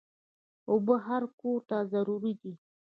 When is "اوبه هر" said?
0.71-1.23